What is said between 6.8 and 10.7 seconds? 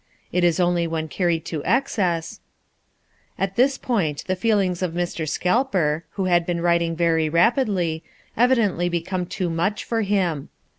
very rapidly, evidently become too much for him.